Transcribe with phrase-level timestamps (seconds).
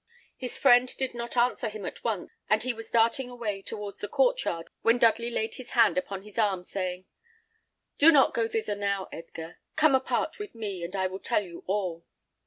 [0.35, 4.07] His friend did not answer him at once, and he was darting away towards the
[4.07, 7.05] court yard, when Dudley laid his hand upon his arm, saying,
[7.99, 9.59] "Do not go thither now, Edgar.
[9.75, 12.03] Come apart with me, and I will tell you all."